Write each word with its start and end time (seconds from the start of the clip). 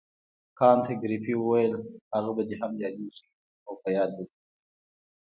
کانت 0.59 0.85
ګریفي 1.01 1.33
وویل 1.37 1.73
هغه 2.13 2.31
به 2.35 2.43
دې 2.49 2.55
هم 2.61 2.71
یادیږي 2.83 3.25
او 3.65 3.73
په 3.81 3.89
یاد 3.97 4.09
به 4.17 4.23
دې 4.27 4.35
وي. 4.41 4.47